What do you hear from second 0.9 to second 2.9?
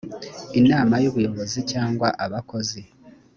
y ubuyobozi cyangwa abakozi